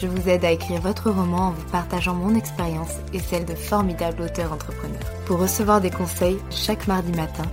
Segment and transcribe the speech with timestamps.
[0.00, 3.54] je vous aide à écrire votre roman en vous partageant mon expérience et celle de
[3.54, 5.12] formidables auteurs entrepreneurs.
[5.24, 7.44] Pour recevoir des conseils chaque mardi matin,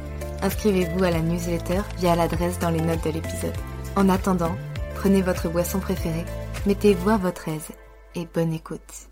[0.41, 3.55] inscrivez-vous à la newsletter via l'adresse dans les notes de l'épisode.
[3.95, 4.55] En attendant,
[4.95, 6.25] prenez votre boisson préférée,
[6.66, 7.69] mettez-vous à votre aise
[8.16, 9.09] et bonne écoute.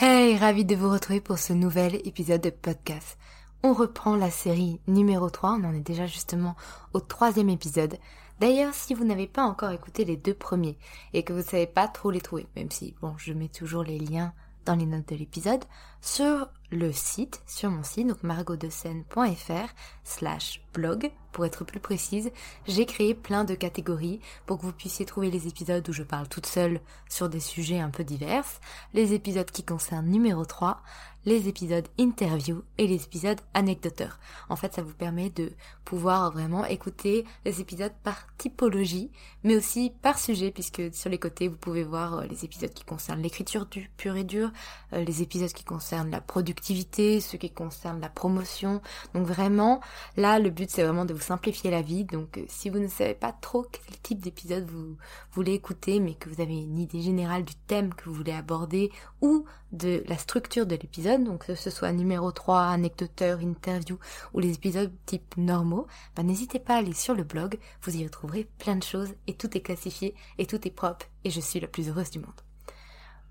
[0.00, 3.18] Hey, ravi de vous retrouver pour ce nouvel épisode de podcast.
[3.64, 6.54] On reprend la série numéro 3, on en est déjà justement
[6.92, 7.98] au troisième épisode.
[8.40, 10.78] D'ailleurs, si vous n'avez pas encore écouté les deux premiers
[11.12, 13.82] et que vous ne savez pas trop les trouver, même si, bon, je mets toujours
[13.82, 14.32] les liens
[14.64, 15.64] dans les notes de l'épisode,
[16.00, 19.68] sur le site, sur mon site, donc margotdescène.fr
[20.04, 22.30] slash blog, pour être plus précise,
[22.66, 26.28] j'ai créé plein de catégories pour que vous puissiez trouver les épisodes où je parle
[26.28, 28.44] toute seule sur des sujets un peu divers,
[28.92, 30.82] les épisodes qui concernent numéro 3,
[31.24, 34.18] les épisodes interview et les épisodes anecdoteurs.
[34.48, 35.52] En fait, ça vous permet de
[35.84, 39.10] pouvoir vraiment écouter les épisodes par typologie,
[39.44, 42.84] mais aussi par sujet, puisque sur les côtés, vous pouvez voir euh, les épisodes qui
[42.84, 44.50] concernent l'écriture du pur et dur,
[44.92, 48.80] euh, les épisodes qui concernent la productivité, ceux qui concernent la promotion.
[49.14, 49.80] Donc vraiment,
[50.16, 52.04] là, le but, c'est vraiment de vous simplifier la vie.
[52.04, 54.96] Donc, euh, si vous ne savez pas trop quel type d'épisode vous
[55.32, 58.90] voulez écouter, mais que vous avez une idée générale du thème que vous voulez aborder
[59.20, 63.98] ou de la structure de l'épisode, donc que ce soit numéro 3, anecdoteur, interview
[64.32, 68.04] ou les épisodes type normaux, bah, n'hésitez pas à aller sur le blog, vous y
[68.04, 71.60] retrouverez plein de choses et tout est classifié et tout est propre et je suis
[71.60, 72.40] la plus heureuse du monde.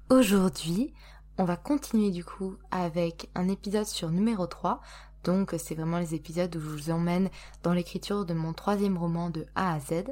[0.10, 0.94] Aujourd'hui,
[1.38, 4.82] on va continuer du coup avec un épisode sur numéro 3.
[5.24, 7.30] Donc c'est vraiment les épisodes où je vous emmène
[7.64, 10.06] dans l'écriture de mon troisième roman de A à Z.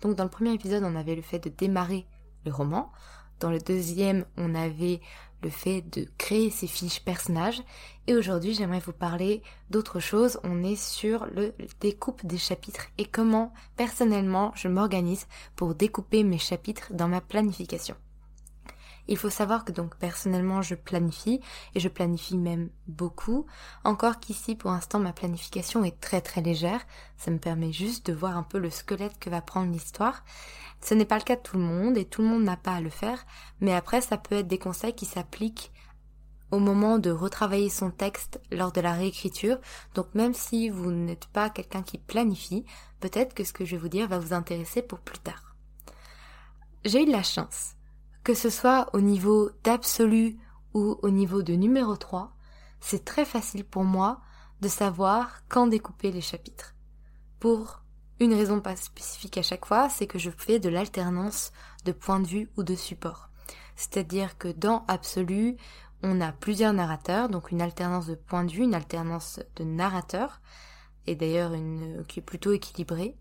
[0.00, 2.06] Donc dans le premier épisode on avait le fait de démarrer
[2.44, 2.90] le roman.
[3.40, 5.00] Dans le deuxième on avait
[5.42, 7.62] le fait de créer ses fiches personnages.
[8.06, 10.38] Et aujourd'hui, j'aimerais vous parler d'autre chose.
[10.44, 15.26] On est sur le découpe des chapitres et comment personnellement je m'organise
[15.56, 17.96] pour découper mes chapitres dans ma planification.
[19.08, 21.40] Il faut savoir que donc personnellement je planifie
[21.74, 23.46] et je planifie même beaucoup.
[23.84, 26.80] Encore qu'ici pour l'instant ma planification est très très légère.
[27.16, 30.24] Ça me permet juste de voir un peu le squelette que va prendre l'histoire.
[30.80, 32.74] Ce n'est pas le cas de tout le monde et tout le monde n'a pas
[32.74, 33.26] à le faire.
[33.60, 35.72] Mais après ça peut être des conseils qui s'appliquent
[36.50, 39.58] au moment de retravailler son texte lors de la réécriture.
[39.94, 42.64] Donc même si vous n'êtes pas quelqu'un qui planifie,
[43.00, 45.54] peut-être que ce que je vais vous dire va vous intéresser pour plus tard.
[46.84, 47.74] J'ai eu de la chance
[48.24, 50.36] que ce soit au niveau d'absolu
[50.74, 52.34] ou au niveau de numéro 3,
[52.80, 54.20] c'est très facile pour moi
[54.60, 56.74] de savoir quand découper les chapitres.
[57.38, 57.82] Pour
[58.20, 61.52] une raison pas spécifique à chaque fois, c'est que je fais de l'alternance
[61.84, 63.30] de point de vue ou de support.
[63.76, 65.56] C'est-à-dire que dans absolu,
[66.02, 70.40] on a plusieurs narrateurs, donc une alternance de point de vue, une alternance de narrateur,
[71.06, 73.16] et d'ailleurs une qui est plutôt équilibrée.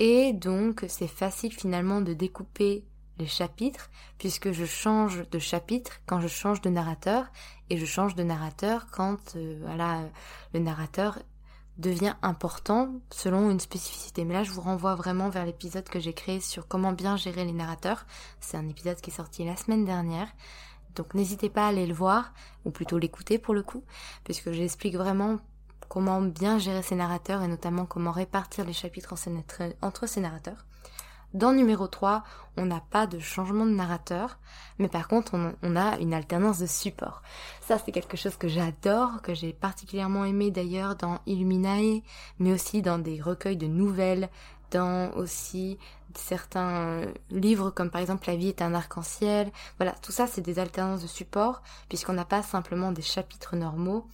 [0.00, 2.84] Et donc c'est facile finalement de découper
[3.18, 7.26] les chapitres, puisque je change de chapitre quand je change de narrateur,
[7.70, 10.02] et je change de narrateur quand euh, voilà,
[10.54, 11.18] le narrateur
[11.78, 14.24] devient important selon une spécificité.
[14.24, 17.44] Mais là, je vous renvoie vraiment vers l'épisode que j'ai créé sur comment bien gérer
[17.44, 18.06] les narrateurs.
[18.40, 20.28] C'est un épisode qui est sorti la semaine dernière.
[20.94, 22.32] Donc n'hésitez pas à aller le voir,
[22.64, 23.84] ou plutôt l'écouter pour le coup,
[24.24, 25.38] puisque j'explique vraiment
[25.88, 29.14] comment bien gérer ces narrateurs et notamment comment répartir les chapitres
[29.82, 30.64] entre ces narrateurs.
[31.36, 32.24] Dans numéro 3,
[32.56, 34.38] on n'a pas de changement de narrateur,
[34.78, 37.22] mais par contre, on, a une alternance de support.
[37.60, 42.00] Ça, c'est quelque chose que j'adore, que j'ai particulièrement aimé d'ailleurs dans Illuminae,
[42.38, 44.30] mais aussi dans des recueils de nouvelles,
[44.70, 45.78] dans aussi
[46.14, 49.52] certains euh, livres comme par exemple La vie est un arc-en-ciel.
[49.78, 54.06] Voilà, tout ça c'est des alternances de support puisqu'on n'a pas simplement des chapitres normaux,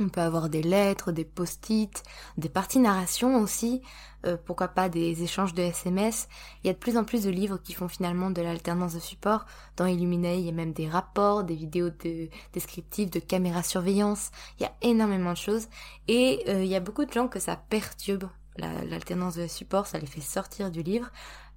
[0.00, 2.02] on peut avoir des lettres, des post-it,
[2.36, 3.82] des parties narration aussi,
[4.26, 6.28] euh, pourquoi pas des échanges de SMS.
[6.62, 8.98] Il y a de plus en plus de livres qui font finalement de l'alternance de
[8.98, 9.46] support.
[9.76, 14.30] Dans Illuminae, il y a même des rapports, des vidéos de, descriptives, de caméra surveillance.
[14.58, 15.68] Il y a énormément de choses.
[16.08, 19.98] Et euh, il y a beaucoup de gens que ça perturbe l'alternance de support, ça
[19.98, 21.10] les fait sortir du livre.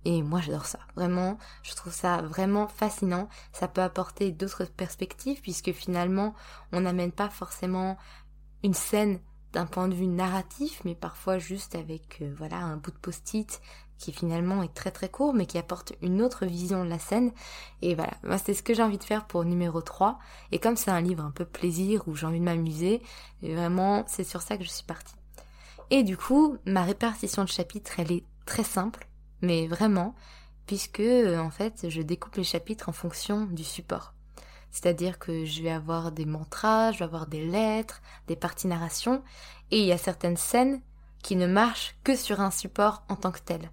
[0.05, 3.27] Et moi j'adore ça, vraiment, je trouve ça vraiment fascinant.
[3.51, 6.33] Ça peut apporter d'autres perspectives puisque finalement
[6.71, 7.97] on n'amène pas forcément
[8.63, 9.19] une scène
[9.53, 13.61] d'un point de vue narratif, mais parfois juste avec euh, voilà un bout de post-it
[13.97, 17.31] qui finalement est très très court, mais qui apporte une autre vision de la scène.
[17.81, 20.19] Et voilà, moi c'est ce que j'ai envie de faire pour numéro 3.
[20.51, 23.01] Et comme c'est un livre un peu plaisir, où j'ai envie de m'amuser,
[23.41, 25.15] vraiment c'est sur ça que je suis partie.
[25.89, 29.07] Et du coup, ma répartition de chapitres, elle est très simple,
[29.41, 30.13] mais vraiment,
[30.67, 34.13] puisque euh, en fait je découpe les chapitres en fonction du support.
[34.71, 39.23] C'est-à-dire que je vais avoir des mantras, je vais avoir des lettres, des parties narration,
[39.71, 40.81] et il y a certaines scènes
[41.23, 43.71] qui ne marchent que sur un support en tant que tel.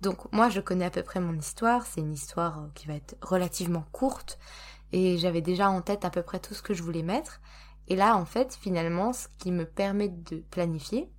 [0.00, 2.94] Donc moi je connais à peu près mon histoire, c'est une histoire euh, qui va
[2.94, 4.38] être relativement courte,
[4.92, 7.40] et j'avais déjà en tête à peu près tout ce que je voulais mettre.
[7.88, 11.10] Et là en fait finalement ce qui me permet de planifier,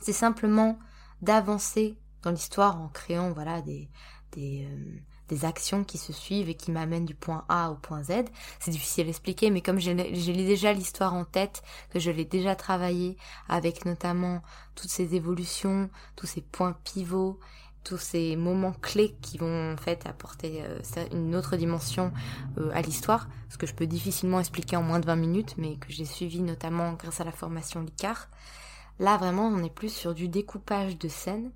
[0.00, 0.78] c'est simplement
[1.22, 3.88] d'avancer dans l'histoire en créant voilà des,
[4.36, 8.24] euh, des actions qui se suivent et qui m'amènent du point A au point Z.
[8.60, 12.54] C'est difficile à expliquer, mais comme j'ai déjà l'histoire en tête, que je l'ai déjà
[12.56, 13.16] travaillé
[13.48, 14.42] avec notamment
[14.74, 17.38] toutes ces évolutions, tous ces points pivots,
[17.84, 20.80] tous ces moments clés qui vont en fait apporter euh,
[21.12, 22.12] une autre dimension
[22.58, 25.76] euh, à l'histoire, ce que je peux difficilement expliquer en moins de 20 minutes, mais
[25.76, 28.28] que j'ai suivi notamment grâce à la formation LICAR.
[28.98, 31.50] Là vraiment on est plus sur du découpage de scènes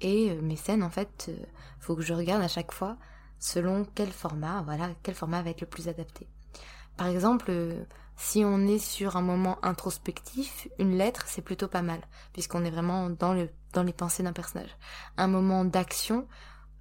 [0.00, 1.30] et euh, mes scènes en fait
[1.78, 2.96] faut que je regarde à chaque fois
[3.38, 6.28] selon quel format, voilà, quel format va être le plus adapté.
[6.96, 7.84] Par exemple, euh,
[8.16, 12.00] si on est sur un moment introspectif, une lettre, c'est plutôt pas mal,
[12.32, 14.74] puisqu'on est vraiment dans, dans les pensées d'un personnage.
[15.16, 16.26] Un moment d'action,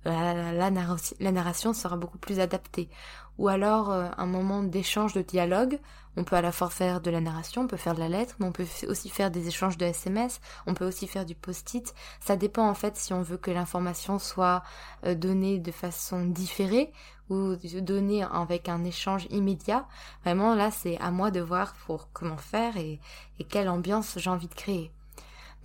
[0.06, 2.90] la, narration sera beaucoup plus adaptée.
[3.38, 5.80] Ou alors euh, un moment d'échange de dialogue,
[6.16, 8.36] on peut à la fois faire de la narration, on peut faire de la lettre,
[8.40, 11.94] mais on peut aussi faire des échanges de SMS, on peut aussi faire du post-it.
[12.22, 14.64] Ça dépend en fait si on veut que l'information soit
[15.06, 16.94] euh, donnée de façon différée
[17.30, 19.88] ou donnée avec un échange immédiat.
[20.24, 23.00] Vraiment là c'est à moi de voir pour comment faire et,
[23.40, 24.92] et quelle ambiance j'ai envie de créer.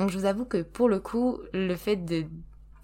[0.00, 2.24] Donc je vous avoue que pour le coup, le fait de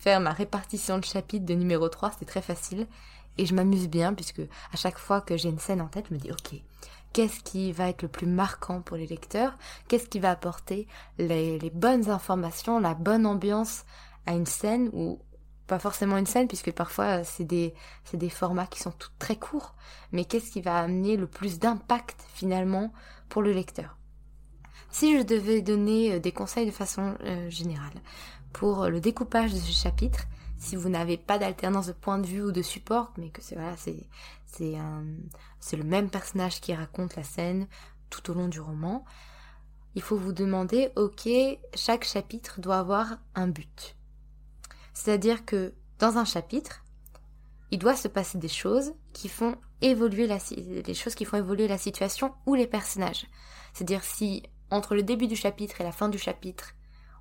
[0.07, 2.87] ma répartition de chapitres de numéro 3, c'est très facile.
[3.39, 4.41] Et je m'amuse bien puisque
[4.73, 6.61] à chaque fois que j'ai une scène en tête, je me dis ok,
[7.13, 9.59] qu'est-ce qui va être le plus marquant pour les lecteurs?
[9.89, 10.87] Qu'est-ce qui va apporter
[11.19, 13.85] les, bonnes informations, la bonne ambiance
[14.27, 15.21] à une scène ou
[15.67, 17.75] pas forcément une scène puisque parfois c'est des
[18.05, 19.75] c'est des formats qui sont tout, très courts.
[20.13, 22.93] Mais qu'est-ce qui va amener le plus d'impact finalement
[23.29, 23.99] pour le lecteur?
[24.91, 27.93] Si je devais donner euh, des conseils de façon euh, générale
[28.57, 30.25] pour le découpage de ce chapitre.
[30.59, 33.55] Si vous n'avez pas d'alternance de point de vue ou de support, mais que c'est
[33.55, 34.09] voilà, c'est
[35.61, 37.67] c'est le même personnage qui raconte la scène
[38.09, 39.05] tout au long du roman,
[39.95, 41.29] il faut vous demander, ok,
[41.75, 43.95] chaque chapitre doit avoir un but.
[44.95, 46.83] C'est-à-dire que dans un chapitre,
[47.71, 51.77] il doit se passer des choses qui font évoluer la, choses qui font évoluer la
[51.77, 53.27] situation ou les personnages.
[53.75, 56.73] C'est-à-dire si entre le début du chapitre et la fin du chapitre,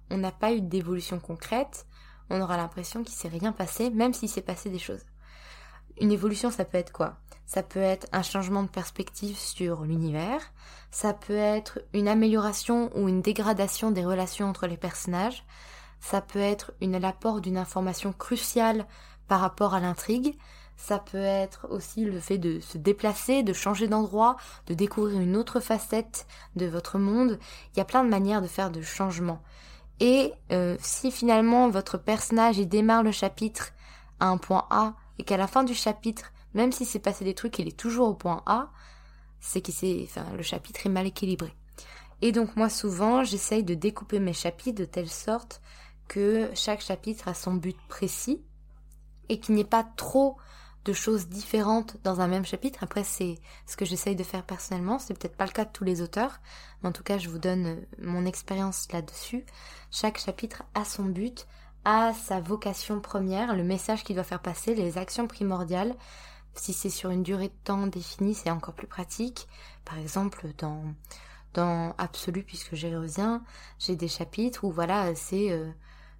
[0.09, 1.85] on n'a pas eu d'évolution concrète,
[2.29, 5.05] on aura l'impression qu'il s'est rien passé, même s'il s'est passé des choses.
[6.01, 7.17] Une évolution, ça peut être quoi?
[7.45, 10.41] Ça peut être un changement de perspective sur l'univers,
[10.91, 15.45] ça peut être une amélioration ou une dégradation des relations entre les personnages,
[15.99, 18.85] ça peut être une l'apport d'une information cruciale
[19.27, 20.37] par rapport à l'intrigue,
[20.77, 24.35] ça peut être aussi le fait de se déplacer, de changer d'endroit,
[24.67, 27.39] de découvrir une autre facette de votre monde.
[27.73, 29.41] Il y a plein de manières de faire de changements.
[29.99, 33.71] Et euh, si finalement votre personnage il démarre le chapitre
[34.19, 37.33] à un point A et qu'à la fin du chapitre, même si s'est passé des
[37.33, 38.69] trucs, il est toujours au point A,
[39.39, 41.53] c'est que c'est, enfin, le chapitre est mal équilibré.
[42.21, 45.61] Et donc moi souvent j'essaye de découper mes chapitres de telle sorte
[46.07, 48.41] que chaque chapitre a son but précis
[49.29, 50.37] et qu'il n'y ait pas trop
[50.85, 52.83] de choses différentes dans un même chapitre.
[52.83, 54.99] Après, c'est ce que j'essaye de faire personnellement.
[54.99, 56.39] C'est peut-être pas le cas de tous les auteurs,
[56.81, 59.45] mais en tout cas, je vous donne euh, mon expérience là-dessus.
[59.91, 61.47] Chaque chapitre a son but,
[61.85, 65.95] à sa vocation première, le message qu'il doit faire passer, les actions primordiales.
[66.53, 69.47] Si c'est sur une durée de temps définie, c'est encore plus pratique.
[69.83, 70.83] Par exemple, dans,
[71.53, 73.43] dans Absolu, puisque j'ai reviens,
[73.79, 75.69] j'ai des chapitres où voilà, c'est euh,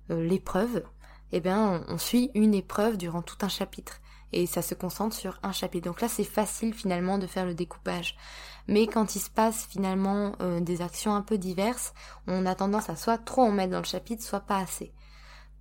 [0.10, 0.84] euh, l'épreuve.
[1.32, 4.02] Eh bien, on, suit une épreuve durant tout un chapitre.
[4.34, 5.86] Et ça se concentre sur un chapitre.
[5.86, 8.16] Donc là, c'est facile finalement de faire le découpage.
[8.68, 11.94] Mais quand il se passe finalement euh, des actions un peu diverses,
[12.28, 14.92] on a tendance à soit trop en mettre dans le chapitre, soit pas assez.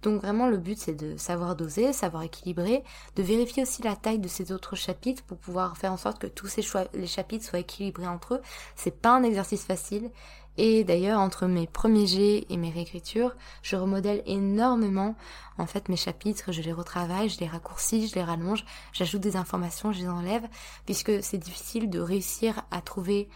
[0.04, 2.84] Donc vraiment le but c'est de savoir doser, savoir équilibrer,
[3.16, 6.26] de vérifier aussi la taille de ces autres chapitres pour pouvoir faire en sorte que
[6.26, 8.42] tous ces les chapitres soient équilibrés entre eux.
[8.76, 10.10] C'est pas un exercice facile.
[10.56, 15.16] Et d'ailleurs entre mes premiers jets et mes réécritures, je remodèle énormément
[15.58, 19.36] en fait mes chapitres, je les retravaille, je les raccourcis, je les rallonge, j'ajoute des
[19.36, 20.46] informations, je les enlève,
[20.86, 23.28] puisque c'est difficile de réussir à trouver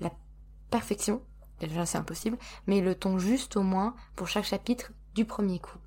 [0.00, 0.10] la
[0.70, 1.22] perfection,
[1.60, 5.78] déjà c'est impossible, mais le ton juste au moins pour chaque chapitre du premier coup.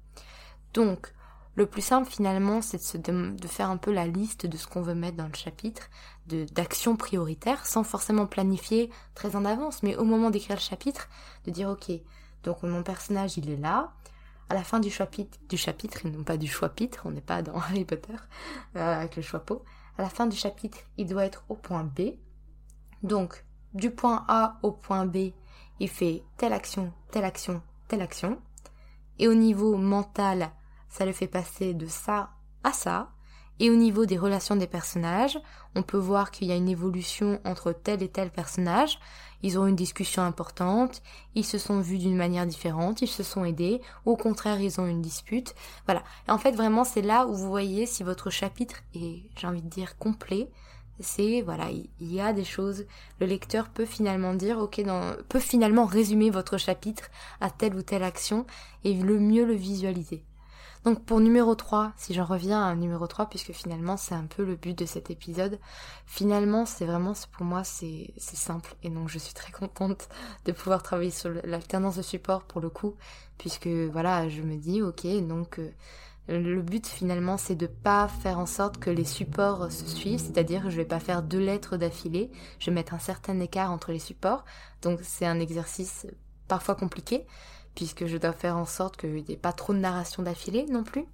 [0.74, 1.14] Donc,
[1.58, 4.94] le plus simple finalement, c'est de, faire un peu la liste de ce qu'on veut
[4.94, 5.90] mettre dans le chapitre,
[6.28, 11.10] d'actions prioritaires, sans forcément planifier très en avance, mais au moment d'écrire le chapitre,
[11.46, 11.92] de dire ok,
[12.44, 13.92] donc mon personnage il est là,
[14.50, 17.56] à la fin du chapitre, du chapitre non pas du choix-pitre, on n'est pas dans
[17.58, 18.14] Harry Potter
[18.76, 19.64] euh, avec le choix-pot,
[19.98, 22.12] à la fin du chapitre il doit être au point B,
[23.02, 25.32] donc du point A au point B,
[25.80, 28.40] il fait telle action, telle action, telle action,
[29.18, 30.52] et au niveau mental,
[30.90, 32.32] ça le fait passer de ça
[32.64, 33.10] à ça.
[33.60, 35.40] Et au niveau des relations des personnages,
[35.76, 39.00] on peut voir qu'il y a une évolution entre tel et tel personnage.
[39.42, 41.02] Ils ont une discussion importante,
[41.34, 44.86] ils se sont vus d'une manière différente, ils se sont aidés, au contraire ils ont
[44.86, 45.56] une dispute.
[45.86, 46.04] Voilà.
[46.28, 49.70] En fait vraiment c'est là où vous voyez si votre chapitre est, j'ai envie de
[49.70, 50.50] dire, complet.
[51.00, 52.86] C'est voilà, il y a des choses.
[53.20, 54.84] Le lecteur peut finalement dire, ok,
[55.30, 58.48] peut finalement résumer votre chapitre à telle ou telle action
[58.84, 60.24] et le mieux le visualiser.
[60.84, 64.44] Donc pour numéro 3, si j'en reviens à numéro 3, puisque finalement c'est un peu
[64.46, 65.60] le but de cet épisode,
[66.06, 70.10] finalement c'est vraiment, pour moi c'est simple, et donc je suis très contente
[70.46, 72.96] de pouvoir travailler sur l'alternance de support pour le coup,
[73.38, 75.60] puisque voilà, je me dis, ok, donc...
[75.60, 75.72] Euh,
[76.30, 80.64] le but finalement c'est de pas faire en sorte que les supports se suivent, c'est-à-dire
[80.64, 82.30] que je vais pas faire deux lettres d'affilée,
[82.60, 84.44] je vais mettre un certain écart entre les supports,
[84.82, 86.06] donc c'est un exercice
[86.48, 87.26] parfois compliqué,
[87.78, 90.84] puisque je dois faire en sorte qu'il n'y ait pas trop de narration d'affilée non
[90.84, 91.06] plus.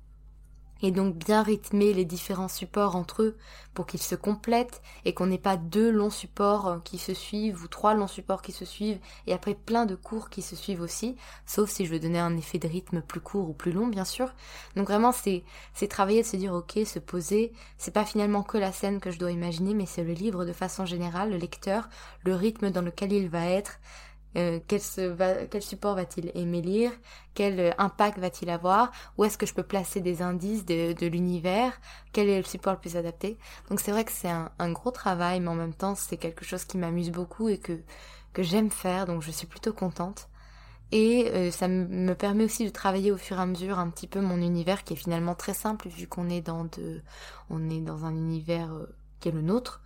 [0.81, 3.37] Et donc bien rythmer les différents supports entre eux
[3.73, 7.67] pour qu'ils se complètent et qu'on n'ait pas deux longs supports qui se suivent ou
[7.67, 11.17] trois longs supports qui se suivent et après plein de cours qui se suivent aussi,
[11.45, 14.05] sauf si je veux donner un effet de rythme plus court ou plus long bien
[14.05, 14.33] sûr.
[14.77, 15.43] Donc vraiment c'est
[15.73, 19.11] c'est travailler de se dire ok, se poser, c'est pas finalement que la scène que
[19.11, 21.89] je dois imaginer mais c'est le livre de façon générale, le lecteur,
[22.23, 23.79] le rythme dans lequel il va être,
[24.35, 24.81] euh, quel,
[25.61, 26.91] support va-t-il aimer lire?
[27.33, 28.91] Quel euh, impact va-t-il avoir?
[29.17, 31.79] Où est-ce que je peux placer des indices de, l'univers?
[32.11, 33.37] Quel est le support le plus adapté?
[33.69, 36.65] Donc c'est vrai que c'est un, gros travail, mais en même temps c'est quelque chose
[36.65, 37.79] qui m'amuse beaucoup et que,
[38.33, 40.29] que j'aime faire, donc je suis plutôt contente.
[40.91, 44.07] Et euh, ça me permet aussi de travailler au fur et à mesure un petit
[44.07, 47.01] peu mon univers qui est finalement très simple vu qu'on est dans de,
[47.49, 48.69] on est dans un univers
[49.19, 49.81] qui est le nôtre.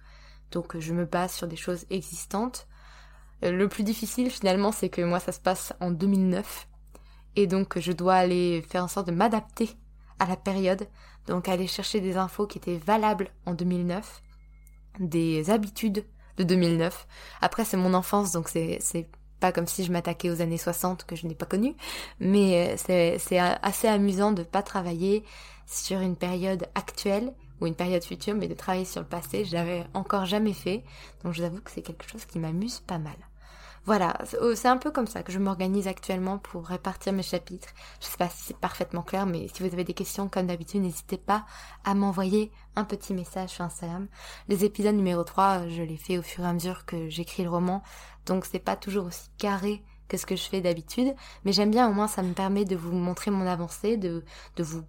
[0.52, 2.68] Donc je me base sur des choses existantes.
[2.72, 2.77] euh,
[3.42, 6.68] le plus difficile finalement, c'est que moi ça se passe en 2009
[7.36, 9.70] et donc je dois aller faire en sorte de m'adapter
[10.20, 10.88] à la période,
[11.28, 14.24] donc aller chercher des infos qui étaient valables en 2009,
[15.00, 16.06] des habitudes
[16.38, 17.08] de 2009.
[17.42, 21.16] Après c'est mon enfance donc c'est pas comme si je m'attaquais aux années 60 que
[21.16, 21.76] je n'ai pas connues,
[22.20, 25.24] mais euh, c'est assez amusant de pas travailler
[25.68, 29.54] sur une période actuelle ou une période future, mais de travailler sur le passé, je
[29.54, 30.84] l'avais encore jamais fait.
[31.24, 33.16] Donc je vous avoue que c'est quelque chose qui m'amuse pas mal.
[33.88, 37.70] Voilà, oh, c'est un peu comme ça que je m'organise actuellement pour répartir mes chapitres.
[38.02, 40.82] Je sais pas si c'est parfaitement clair, mais si vous avez des questions, comme d'habitude,
[40.82, 41.46] n'hésitez pas
[41.86, 44.08] à m'envoyer un petit message sur Instagram.
[44.50, 47.50] Les épisodes numéro 3, je les fais au fur et à mesure que j'écris le
[47.50, 47.82] roman,
[48.26, 51.16] donc c'est pas toujours aussi carré que ce que je fais d'habitude,
[51.46, 54.26] mais j'aime bien au moins ça me permet de vous montrer mon avancée, de,
[54.60, 54.84] vous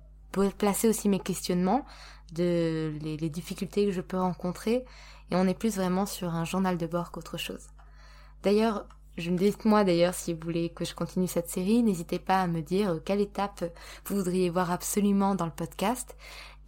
[0.59, 1.87] placer aussi mes questionnements,
[2.33, 4.85] de les difficultés que je peux rencontrer,
[5.31, 7.69] et on est plus vraiment sur un journal de bord qu'autre chose.
[8.43, 8.87] D'ailleurs,
[9.19, 12.47] je me dites-moi d'ailleurs si vous voulez que je continue cette série, n'hésitez pas à
[12.47, 13.65] me dire quelle étape
[14.07, 16.17] vous voudriez voir absolument dans le podcast.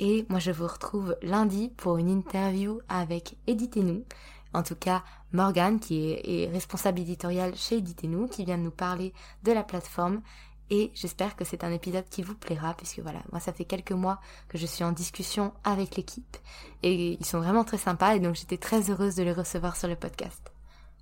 [0.01, 4.05] Et moi je vous retrouve lundi pour une interview avec Éditez-nous.
[4.53, 9.13] En tout cas, Morgane, qui est, responsable éditoriale chez Éditez-nous, qui vient de nous parler
[9.45, 10.21] de la plateforme.
[10.71, 13.93] Et j'espère que c'est un épisode qui vous plaira, puisque voilà, moi ça fait quelques
[13.93, 16.37] mois que je suis en discussion avec l'équipe.
[16.83, 19.87] Et ils sont vraiment très sympas, et donc j'étais très heureuse de les recevoir sur
[19.87, 20.53] le podcast.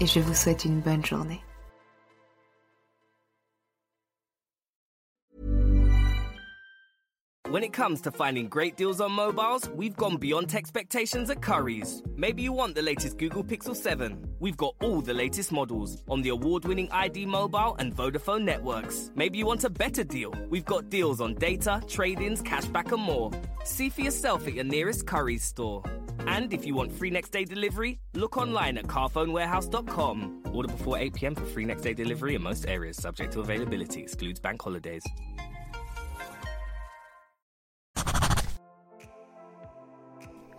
[0.00, 1.42] et je vous souhaite une bonne journée.
[7.48, 12.02] When it comes to finding great deals on mobiles, we've gone beyond expectations at Curry's.
[12.16, 14.36] Maybe you want the latest Google Pixel 7.
[14.40, 19.12] We've got all the latest models on the award winning ID Mobile and Vodafone networks.
[19.14, 20.34] Maybe you want a better deal.
[20.50, 23.30] We've got deals on data, trade ins, cashback, and more.
[23.64, 25.84] See for yourself at your nearest Curry's store.
[26.26, 30.40] And if you want free next day delivery, look online at carphonewarehouse.com.
[30.52, 34.00] Order before 8 pm for free next day delivery in most areas, subject to availability,
[34.00, 35.04] excludes bank holidays.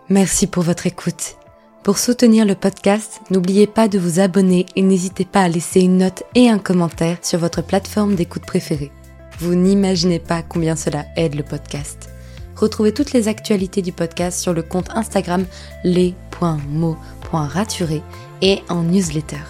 [0.10, 1.36] Merci pour votre écoute.
[1.84, 5.98] Pour soutenir le podcast, n'oubliez pas de vous abonner et n'hésitez pas à laisser une
[5.98, 8.92] note et un commentaire sur votre plateforme d'écoute préférée.
[9.40, 12.10] Vous n'imaginez pas combien cela aide le podcast.
[12.58, 15.46] Retrouvez toutes les actualités du podcast sur le compte Instagram
[15.84, 18.02] les.mots.raturés
[18.42, 19.42] et en newsletter.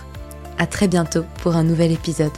[0.58, 2.32] À très bientôt pour un nouvel épisode.